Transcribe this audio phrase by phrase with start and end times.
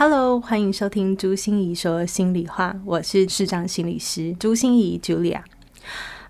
[0.00, 5.40] Hello，欢迎收听朱心怡说心里话，我是市长心理师朱心怡 Julia。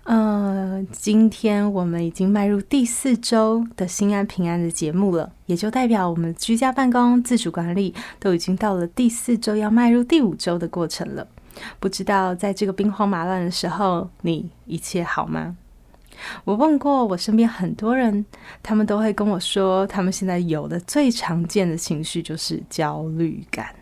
[0.05, 11.27] 呃，今天我们已经迈入第四周的心安平安的节目了，也就代表我们居家办公、自主管理都已经到了第四周，要迈入第五周的过程了。
[11.79, 15.55] 不知道在这个兵荒马乱的时候，你一切好吗？
[16.43, 18.25] 我问过我身边很多人，
[18.61, 23.75] 他们都会跟我说，他们现在有的最常见的情绪就是焦虑感，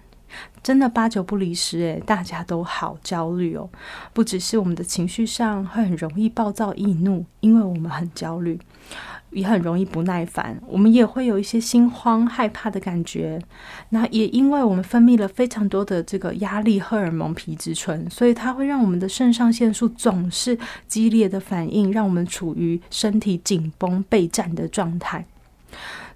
[0.62, 3.70] 真的八九不离十诶，大家都好焦虑哦，
[4.13, 8.60] 不只是我们的情绪上会很容易暴躁易怒，因为我们很焦虑。
[9.38, 13.40] 也很容易不耐烦，我们也会有一些心慌、害怕的感觉。
[13.90, 20.57] 那也因为我们分泌了非常多的这个压力荷尔蒙皮质醇，所以它会让我们的肾上腺素总是
[20.88, 25.26] 激烈的反应，让我们处于身体紧绷备战的状态。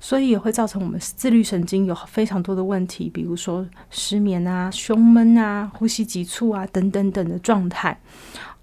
[0.03, 8.01] 所以也会造成我们自律神经有非常多的问题，比如说失眠啊、胸闷啊、呼吸急促啊等等等的状态。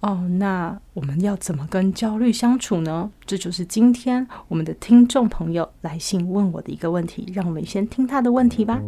[0.01, 3.09] 哦，那我们要怎么跟焦虑相处呢？
[3.25, 7.25] 这就是今天我们的听众朋友来信问我的一个问题。
[7.33, 8.81] 让我们先听他的问题吧。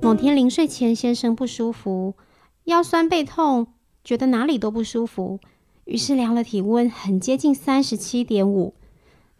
[0.00, 2.14] 某天临睡前，先生不舒服，
[2.64, 3.66] 腰酸背痛，
[4.04, 5.40] 觉得哪里都不舒服，
[5.86, 8.74] 于是量了体温，很接近三十七点五，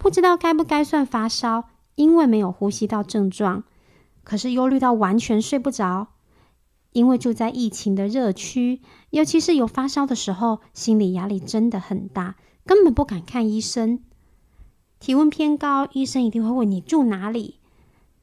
[0.03, 3.63] 不知道该不该算发烧，因为没有呼吸道症状，
[4.25, 6.09] 可是忧虑到完全睡不着。
[6.91, 12.35] 因为住在疫情的热区，尤其是有发烧的时候，心理压力真的很大，
[12.67, 14.01] 根本不敢看医生。
[14.99, 17.61] 体温偏高，医生一定会问你住哪里。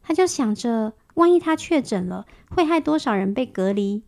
[0.02, 4.04] 他就想着，万一他确诊了，会害多少人被隔离？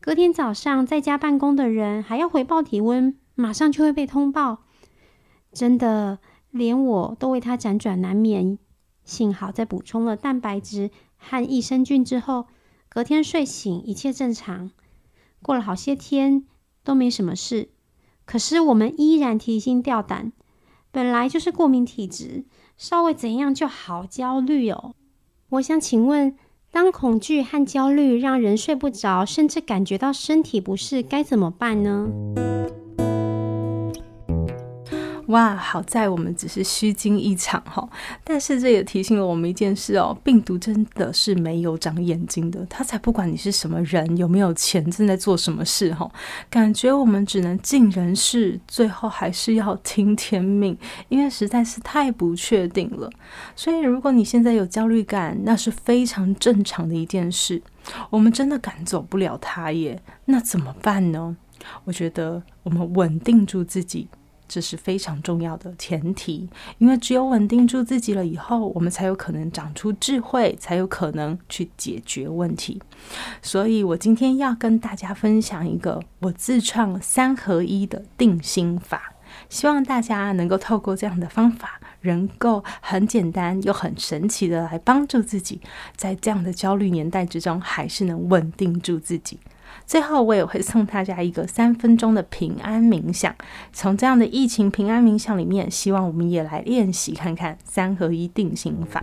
[0.00, 4.60] 隔天早上在家办公的人还要回报体温，马上就会被通报。
[5.52, 6.18] 真的，
[6.54, 8.58] 连我都为他辗转难眠。
[9.04, 12.46] 幸好在补充了蛋白质和益生菌之后。
[12.86, 14.70] 隔天睡醒，一切正常。
[15.42, 16.44] 过了好些天
[16.84, 17.70] 都没什么事，
[18.24, 20.30] 可是我们依然提心吊胆。
[20.92, 22.44] 本来就是过敏体质，
[22.76, 24.94] 稍微怎样就好焦虑哦。
[25.48, 26.36] 我想请问，
[26.70, 32.06] 当恐惧和焦虑让人睡不着，甚至感觉到身体不适，该怎么办呢？
[35.34, 37.88] 哇，好在我们只是虚惊一场哈，
[38.22, 46.08] 但是这也提醒了我们一件事哦，病毒真的是没有长眼睛的，它才不管你是什么人，有没有钱，正在做什么事哈，
[46.48, 50.78] 感觉我们只能尽人事，最后还是要听天命，
[51.08, 53.10] 因为实在是太不确定了。
[53.56, 57.60] 所以如果你现在有焦虑感，那是非常正常的一件事，
[58.08, 61.36] 我们真的赶走不了它耶，那怎么办呢？
[61.82, 64.06] 我觉得我们稳定住自己。
[64.54, 66.48] 这是非常重要的前提，
[66.78, 72.80] 因为只有稳定住自己了以后，我们才有可能长出智慧，才有可能去解决问题。
[73.42, 79.14] 所以我今天要跟大家分享一个我自创三合一的定心法，
[79.48, 85.60] 希望大家能够透过这样的方法，能够很简单又很神奇的来帮助自己，
[85.96, 89.40] 在这样的焦虑年代之中，还是能稳定住自己。
[89.86, 93.34] 最后，我也会送大家一个三分钟的平安冥想。
[93.72, 99.02] 从这样的疫情平安冥想里面，希望我们也来练习看看三合一定心法。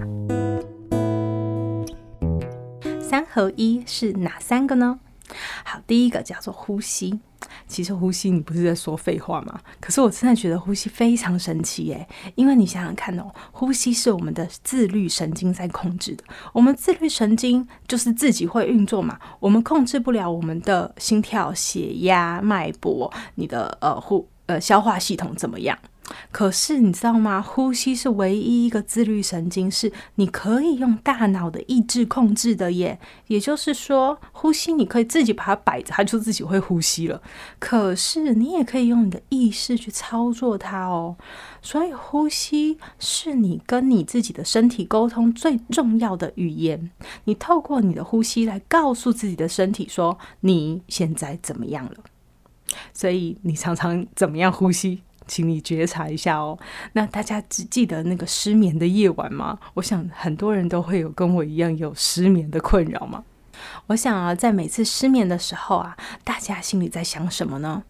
[3.00, 5.00] 三合一是哪三个呢？
[5.64, 7.20] 好，第一个叫做呼吸。
[7.68, 9.60] 其实呼吸，你不是在说废话吗？
[9.80, 16.24] 可是我真的觉得呼吸非常神奇耶，因为你想想看哦，呼吸是我们的自律神经在控制的。
[16.54, 25.78] 我们自律神经就是自己会运作嘛，我们控制不了我们的心跳、血压、脉搏，你的呃呼呃消化系统怎么样？
[26.32, 27.42] 可是你知道吗？
[27.42, 33.00] 呼吸是唯一一个自律神经，是你可以用大脑的意志控制的耶。
[33.28, 37.22] 也就是说，呼吸你可以自己把它摆着，它就自己会呼吸了。
[37.60, 41.16] 可是你也可以用你的意识去操作它哦。
[41.62, 46.92] 所以，呼吸是你跟你自己的身体沟通最重要的语言。
[47.26, 51.96] 你透过你的呼吸来告诉自己的身体说你现在怎么样了。
[52.94, 55.02] 所以，你常常怎么样呼吸？
[55.28, 56.58] 请你觉察一下哦。
[56.94, 59.58] 那大家只记得那个失眠的夜晚吗？
[59.76, 63.24] 我想很多人都会有跟我一样有失眠的困扰吗。
[63.88, 67.84] 我想啊，在每次失眠的时候啊，大家心里在想什么呢？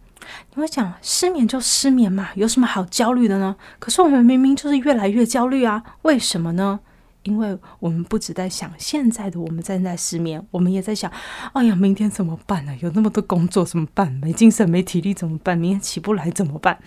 [0.54, 3.56] 你会想，失眠就失眠嘛，有什么好焦虑的呢？
[3.80, 6.80] 可是我们明明就是越来越焦虑啊，为什么呢？
[7.23, 11.12] 因为我们不只在想现在的我们正在失眠，我们也在想，
[11.53, 12.75] 哎呀，明天怎么办呢？
[12.81, 14.12] 有那么多工作怎么办？
[14.13, 15.57] 没精神、没体力怎么办？
[15.57, 16.79] 明天起不来怎么办？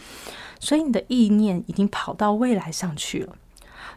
[0.58, 3.36] 所以你的意念已经跑到未来上去了。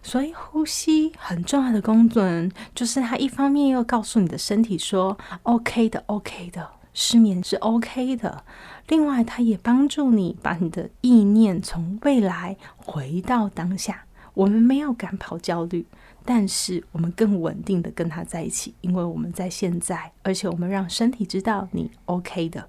[0.03, 8.43] 所以呼吸很重要的功能，就是它一方面又告诉你的身体说 “OK 的，OK 的，失眠是 OK 的”，
[8.89, 14.03] 另外它也帮助你把你的意念从未来回到当下。
[14.35, 15.87] 我们没有赶跑焦虑。
[16.29, 22.67] 但是我们更稳定的跟他在一起，因为我们在现在，而且我们让身体知道你 OK 的。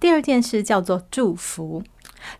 [0.00, 1.82] 第二件事叫做祝福。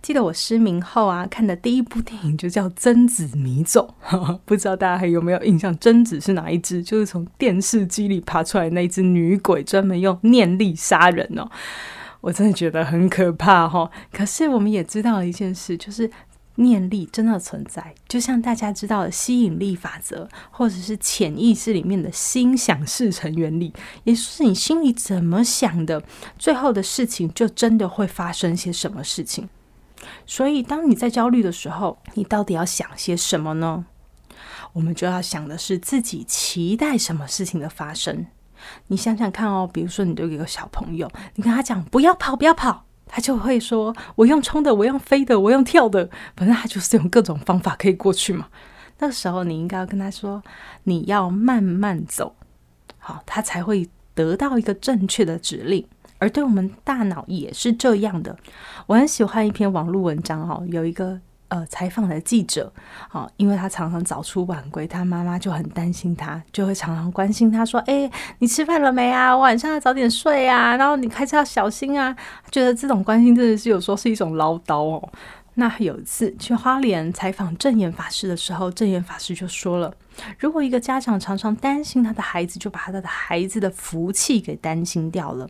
[0.01, 3.95] 记得我失明后啊，看的第一部电影就叫《贞子迷走》，
[4.47, 5.79] 不知道大家还有没有印象？
[5.79, 6.83] 贞子是哪一只？
[6.83, 11.47] 就是从电视机里爬出来那只女鬼，专门用念力杀人哦。
[12.23, 13.91] 我真的觉得很可怕哈。
[14.11, 16.11] 可是我们也知道了一件事，就是。
[16.57, 23.73] 念力真的存在，就像大家知道的吸引力法则，或者是潜意识里面的心想事成原理，
[24.05, 26.03] 也就是你心里怎么想的，
[26.39, 29.49] 最后的事情就真的会发生些什么事情。
[30.27, 33.87] 所以，当你在焦虑的时候，你到底要想些什么呢？
[34.73, 38.27] 我们就要想的是自己期待什么事情的发生。
[38.89, 42.85] 你想想看哦，比如说你对一个小朋友，你跟他讲不要跑，不要跑。
[43.15, 48.49] 他就会说：“我用冲的，我用飞的，我用跳的，反正他就是用各种方法可以过去嘛。”
[48.99, 50.43] 那个时候，你应该要跟他说
[50.85, 52.35] ：“你要慢慢走，
[52.99, 55.87] 好，他才会得到一个正确的指令。”
[56.17, 58.39] 而对我们大脑也是这样的。
[58.87, 61.21] 我很喜欢一篇网络文章哦，有一个。
[61.53, 62.73] 呃，采访的记者，
[63.11, 69.37] 好，因为他常常早出晚归，他妈妈就很担心他，就会常常关心他说：“哎，你吃饭了没啊？
[69.37, 72.17] 晚上要早点睡啊，然后你开车要小心啊。”
[72.51, 75.13] 觉得这种关心真的是有时候是一种唠叨哦。
[75.57, 79.95] 那有一次去花莲采访正言法师的时候，正言法师就说了
[80.41, 85.47] ：“如果一个家长常常担心他的孩子，就把他的孩子的福气给担心掉了。”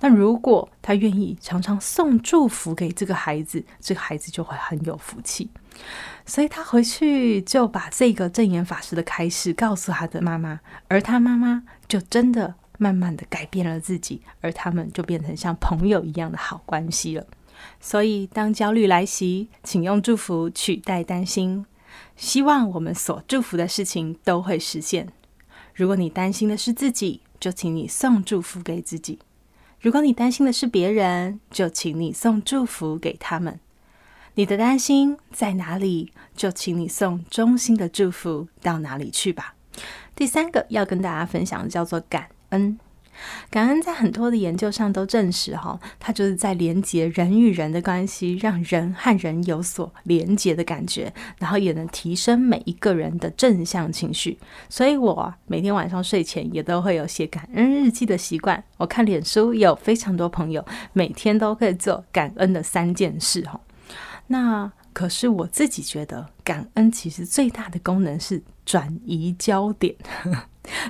[0.00, 5.50] 那如果他愿意常常送祝福给这个孩子，这个孩子就会很有福气。
[6.26, 17.26] 所以他回去就把这个正言法师的开示告诉他的妈妈，而他妈妈就真的慢慢的改变了自己，而他们就变成像朋友一样的好关系了。
[17.80, 21.66] 所以当焦虑来袭，请用祝福取代担心，
[22.16, 25.08] 希望我们所祝福的事情都会实现。
[25.74, 29.18] 如果你担心的是自己，就请你送祝福给自己。
[29.80, 33.58] 如果你担心的是别人，就请你送祝福给他们。
[34.34, 39.54] 你的担心在哪里，就请你送衷心的祝福到哪里去吧。
[40.14, 42.78] 第三个要跟大家分享的叫做感恩。
[43.50, 54.38] 感恩在很多的研究上都证实，哈，它就是在连接人与人的关系，让人和人有所连接的感觉，然后也能提升每一个人的正向情绪。
[54.68, 58.62] 所以我每天晚上睡前也都会有写感恩日记的习惯。
[58.76, 63.60] 我看脸书有非常多朋友每天都可以做感恩的三件事，哈。
[64.28, 69.94] 那可是我自己觉得，感恩其实最大的功能是转移焦点。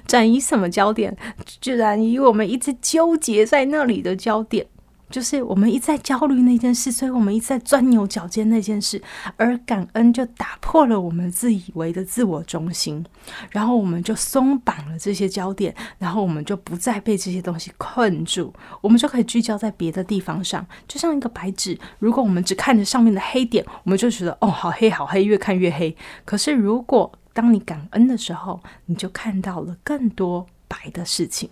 [0.06, 1.16] 转移什么焦点？
[1.60, 4.66] 转移我们一直纠结在那里的焦点，
[5.08, 9.00] 就是我们一直在焦虑那件事，所以我们一直在钻牛角尖那件事。
[9.36, 13.04] 而感恩就打破了我们自以为的自我中心，
[13.50, 20.64] 然后我们就松绑了这些焦点，然后我们就不再被这些东西困住，我们就可以聚焦在别的地方上。
[20.86, 25.96] 就像一个白纸，如果我们只看着上面的黑点，我们就觉得哦，好黑，好黑，越看越黑。
[26.24, 31.48] 可是如果当你感恩的时候，你就看到了更多白的事情。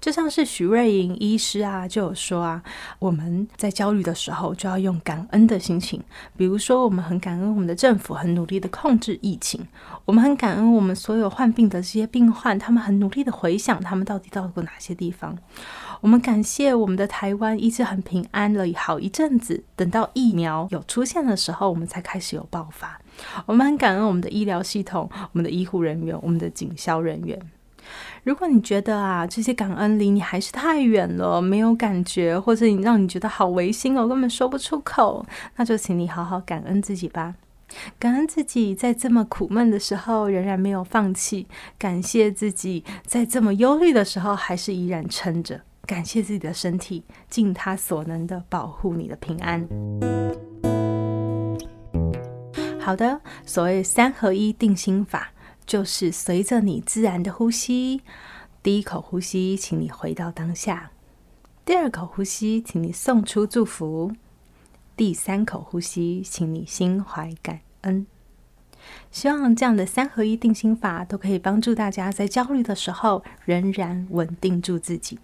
[0.00, 2.62] 就像是徐瑞莹医师啊，就有说啊，
[2.98, 6.02] 我们在焦虑的时候就要用感恩的心情。
[6.36, 9.66] 比如说，我们很感恩我们的政府很努力的控制疫情，
[10.04, 15.36] 我们很感恩我们所有患病的这些病患，他们很努力的回想他们到底到过哪些地方。
[16.00, 23.00] 我们感谢我们的台湾一直很平安了好一阵子，等到疫苗有出现的时候，我们才开始有爆发。
[23.46, 27.36] 我们很感恩我们的医疗系统、我们的医护人员、我们的警消人员。
[28.24, 35.24] 如果你觉得啊，这些感恩离你还是太远了，没有感觉，或者你让你觉得好违心哦，根本说不出口，
[35.56, 37.34] 那就请你好好感恩自己吧。
[37.98, 41.46] 感恩自己在这么苦闷的时候仍然没有放弃，
[41.78, 45.60] 感谢自己在这么忧虑的时候还是依然撑着。
[45.86, 49.66] 感谢自己的身体，尽他所能的保护你的平安。
[52.78, 55.30] 好的，所谓三合一定心法，
[55.68, 58.00] 就是随着你自然的呼吸，
[58.62, 60.88] 第一口呼吸，请你回到当下；
[61.66, 64.10] 第二口呼吸，请你送出祝福；
[64.96, 68.06] 第三口呼吸，请你心怀感恩。
[69.10, 75.18] 希望这样的三合一定心法都可以帮助大家在焦虑的时候仍然稳定住自己。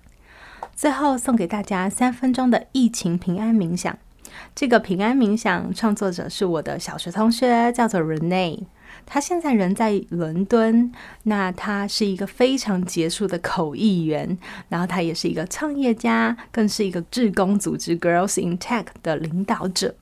[0.77, 3.99] 最后送给大家三分钟的疫情平安冥想。
[4.55, 8.67] 这个平安冥想创作者是我的小学同学，叫做 Rene。
[9.07, 10.91] 他现在人在伦敦，
[11.25, 14.39] 那他是一个非常杰出的口译员，
[14.69, 19.95] 然后他也是一个创业家，更是一个志工组织 Girls in Tech 的领导者。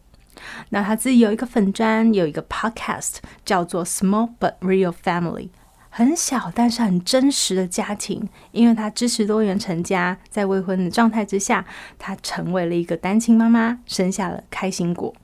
[0.71, 5.51] 那他自己有一个粉砖，有一个 podcast，叫做 Small but Real Family，
[5.91, 8.29] 很小但是很真实的家庭。
[8.51, 11.65] 因为他支持多元成家，在未婚的状态之下，
[11.99, 15.15] 他成为了一个单亲妈妈，生下了开心果。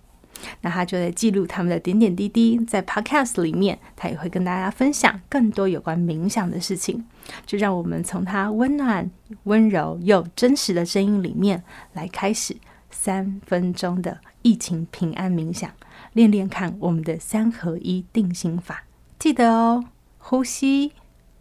[0.60, 7.04] 那他就在记录他们的点点滴滴，在 podcast 里面，他也会跟大家分享更多有关冥想的事情。
[7.44, 9.10] 就让我们从他温暖、
[9.44, 12.56] 温柔又真实的声音里面来开始
[12.90, 14.18] 三分钟的。
[14.42, 15.70] 疫情平安冥想，
[16.12, 18.84] 练练看我们的三合一定心法，
[19.18, 19.84] 记得哦。
[20.18, 20.92] 呼吸、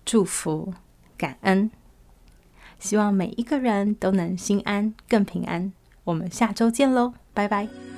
[0.06, 0.74] 祝福、
[1.18, 1.70] 感恩，
[2.80, 5.72] 希望每一个人都能心安、更平安。
[6.06, 7.97] 我们下周见喽，拜拜。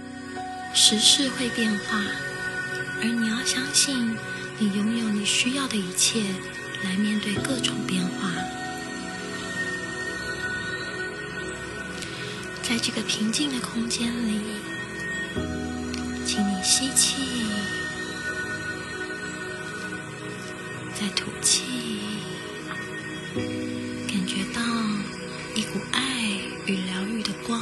[0.73, 2.01] 时事会变化，
[3.01, 4.17] 而你要相信，
[4.57, 6.21] 你拥有你需要的一切
[6.83, 8.31] 来面对各种变化。
[12.63, 14.41] 在这个平静的空间里。
[16.25, 17.23] 请你吸气，
[20.93, 21.63] 再吐气，
[24.07, 24.61] 感觉到
[25.55, 26.01] 一股爱
[26.67, 27.59] 与疗愈的光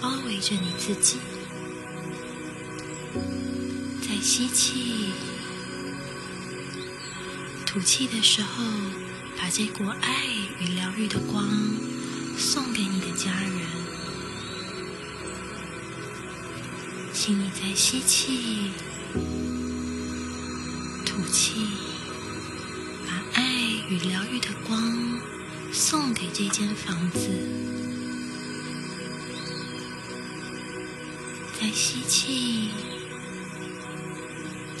[0.00, 1.18] 包围着你自己。
[4.20, 5.12] 吸气、
[7.64, 8.64] 吐气的时候，
[9.36, 10.26] 把这股爱
[10.60, 11.48] 与疗愈的光
[12.36, 13.52] 送给你的家人。
[17.12, 18.70] 请你再吸气、
[21.04, 21.66] 吐气，
[23.06, 23.44] 把爱
[23.88, 25.20] 与疗愈的光
[25.72, 27.28] 送给这间房子。
[31.60, 32.70] 再吸气，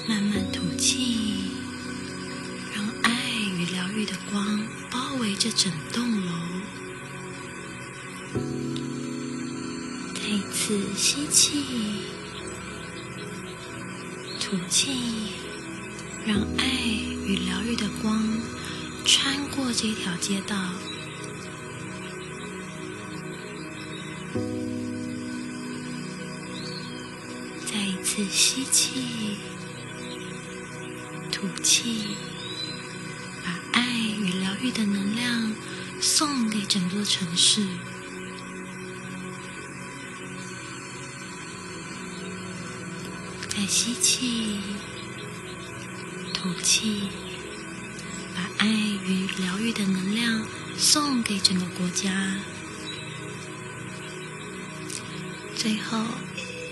[0.08, 1.50] 慢慢吐气，
[2.74, 3.12] 让爱
[3.58, 6.32] 与疗愈的光包围着整栋楼。
[10.14, 11.62] 再一次吸气。
[14.40, 14.92] 吐气，
[16.24, 16.64] 让爱
[17.26, 18.26] 与疗愈的光
[19.04, 20.56] 穿过这条街道。
[27.66, 29.36] 再一次吸气，
[31.40, 32.16] 吐气，
[33.44, 35.54] 把爱与疗愈的能量
[36.00, 37.64] 送给整座城市。
[43.48, 44.58] 再吸气，
[46.34, 47.08] 吐气，
[48.34, 50.44] 把爱与疗愈的能量
[50.76, 52.34] 送给整个国家。
[55.54, 56.04] 最后，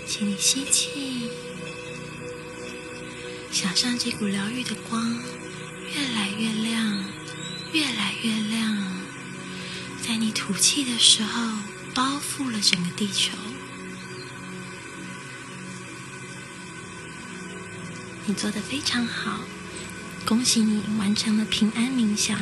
[0.05, 1.29] 请你吸气，
[3.59, 5.19] 想象这股疗愈的光
[5.91, 7.03] 越来越亮，
[7.73, 9.01] 越来越亮，
[9.99, 11.41] 在你吐气的时候，
[11.95, 13.35] 包覆了整个地球。
[18.27, 19.39] 你做的非常好，
[20.23, 22.39] 恭喜你完成了平安冥想。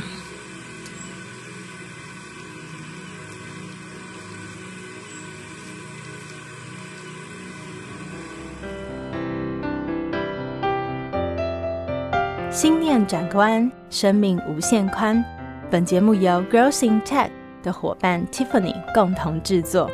[12.55, 15.21] 心念转关，生命无限宽。
[15.69, 17.27] 本节目由 Girls in Tech
[17.61, 19.91] 的伙伴 Tiffany 共同制作。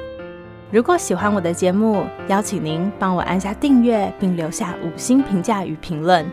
[0.70, 6.24] 如果喜欢我的节目，邀请您帮我按下订阅，并留下五星评价与评论。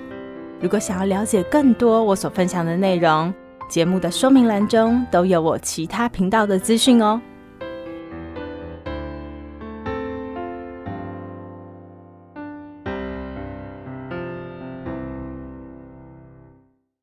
[0.60, 3.32] 如果想要了解更多我所分享的内容，
[3.70, 7.18] 节目的说明栏中都有我其他频道的资讯哦。